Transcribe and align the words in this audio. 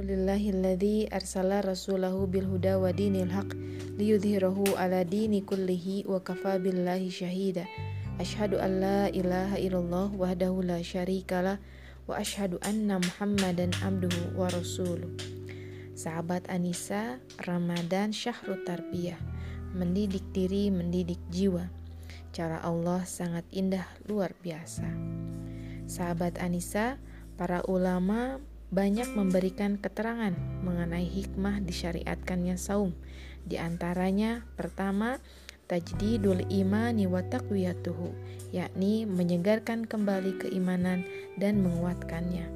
alladzi 0.00 1.04
arsala 1.12 1.60
rasulahu 1.60 2.24
bil 2.24 2.48
huda 2.48 2.80
wa 2.80 2.88
dinil 2.88 3.28
haq 3.28 3.52
liyudhhirahu 4.00 4.78
ala 4.80 5.04
dini 5.04 5.44
kullihi 5.44 6.08
wa 6.08 6.16
kafa 6.24 6.56
billahi 6.56 7.12
syahida. 7.12 7.68
Asyhadu 8.16 8.56
an 8.60 8.80
la 8.80 9.00
ilaha 9.12 9.60
illallah 9.60 10.08
wahdahu 10.16 10.64
la 10.64 10.80
syarikalah 10.80 11.60
wa 12.08 12.16
asyhadu 12.16 12.56
anna 12.64 12.96
Muhammadan 12.96 13.76
abduhu 13.84 14.36
wa 14.36 14.48
rasuluh. 14.48 15.08
Sahabat 15.92 16.48
Anissa, 16.48 17.20
Ramadan 17.44 18.16
Syahrul 18.16 18.64
Tarbiyah. 18.64 19.20
Mendidik 19.76 20.24
diri, 20.32 20.72
mendidik 20.72 21.20
jiwa. 21.28 21.68
Cara 22.32 22.64
Allah 22.64 23.04
sangat 23.04 23.44
indah, 23.52 23.84
luar 24.08 24.32
biasa. 24.40 24.88
Sahabat 25.84 26.40
Anissa, 26.40 26.96
para 27.36 27.60
ulama 27.68 28.40
banyak 28.70 29.10
memberikan 29.18 29.78
keterangan 29.78 30.34
mengenai 30.62 31.06
hikmah 31.06 31.58
disyariatkannya 31.66 32.54
saum. 32.54 32.94
Di 33.42 33.58
antaranya, 33.58 34.46
pertama, 34.54 35.18
tajdidul 35.66 36.46
imani 36.50 37.10
wa 37.10 37.22
taqwiyatuhu, 37.22 38.14
yakni 38.54 39.06
menyegarkan 39.10 39.86
kembali 39.86 40.38
keimanan 40.42 41.02
dan 41.38 41.62
menguatkannya. 41.62 42.46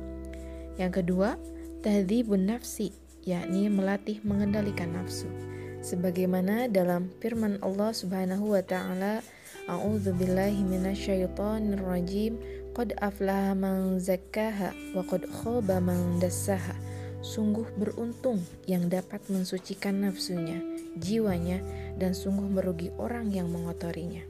Yang 0.78 0.92
kedua, 1.02 1.38
tahdzibun 1.82 2.50
nafsi, 2.50 2.94
yakni 3.26 3.70
melatih 3.70 4.18
mengendalikan 4.22 4.94
nafsu. 4.94 5.53
Sebagaimana 5.84 6.72
dalam 6.72 7.12
firman 7.20 7.60
Allah 7.60 7.92
Subhanahu 7.92 8.56
wa 8.56 8.64
taala, 8.64 9.20
A'udzu 9.68 10.16
billahi 10.16 10.64
minasyaitonir 10.64 11.84
rajim 11.84 12.40
Qad 12.74 12.96
aflaha 12.98 13.54
man 13.54 14.02
zakkaha 14.02 14.74
wa 14.98 15.04
qad 15.06 15.28
khaba 15.28 15.78
man 15.78 16.18
dassaha. 16.18 16.74
Sungguh 17.22 17.68
beruntung 17.78 18.42
yang 18.66 18.90
dapat 18.90 19.22
mensucikan 19.30 20.02
nafsunya, 20.02 20.58
jiwanya, 20.98 21.62
dan 22.00 22.12
sungguh 22.12 22.50
merugi 22.50 22.90
orang 22.98 23.30
yang 23.30 23.46
mengotorinya. 23.46 24.26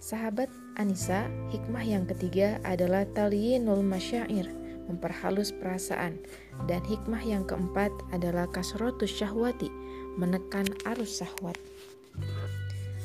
Sahabat 0.00 0.48
Anissa, 0.80 1.28
hikmah 1.52 1.84
yang 1.84 2.08
ketiga 2.08 2.56
adalah 2.64 3.04
talyinul 3.04 3.84
masyair, 3.84 4.48
memperhalus 4.88 5.54
perasaan. 5.54 6.18
Dan 6.66 6.82
hikmah 6.82 7.22
yang 7.22 7.44
keempat 7.44 7.92
adalah 8.10 8.50
kasrotus 8.50 9.12
syahwati, 9.12 9.70
menekan 10.16 10.66
arus 10.88 11.22
syahwat. 11.22 11.60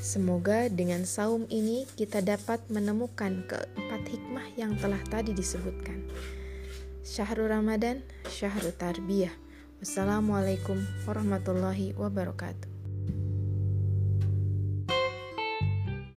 Semoga 0.03 0.67
dengan 0.67 1.07
saum 1.07 1.47
ini 1.47 1.87
kita 1.95 2.19
dapat 2.19 2.59
menemukan 2.67 3.47
keempat 3.47 4.01
hikmah 4.03 4.47
yang 4.59 4.75
telah 4.75 4.99
tadi 5.07 5.31
disebutkan. 5.31 6.03
Syahrul 7.03 7.51
Ramadan, 7.51 8.03
Syahrul 8.27 8.75
Tarbiyah. 8.75 9.31
Wassalamualaikum 9.79 10.79
warahmatullahi 11.07 11.95
wabarakatuh. 11.99 12.72